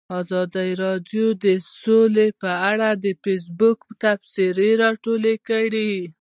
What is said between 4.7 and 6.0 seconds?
راټولې کړي.